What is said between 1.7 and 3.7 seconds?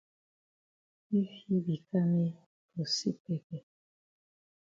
kam yi for see pepper.